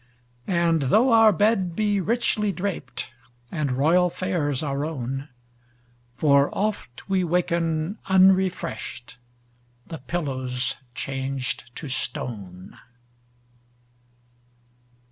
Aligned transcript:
And 0.47 0.81
tho 0.81 1.11
our 1.11 1.31
bed 1.31 1.75
be 1.75 2.01
richly 2.01 2.51
drapedAnd 2.51 3.69
royal 3.77 4.09
fares 4.09 4.63
our 4.63 4.83
own, 4.83 5.29
For 6.15 6.49
oft 6.51 7.07
we 7.07 7.23
waken 7.23 7.99
unrefreshed—The 8.09 9.99
pillow's 9.99 10.77
changed 10.95 11.75
to 11.75 11.87
stone! 11.87 12.79